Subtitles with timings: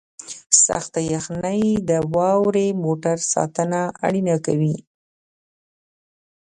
[0.65, 4.75] سخته یخنۍ د واورې موټر ساتنه اړینه کوي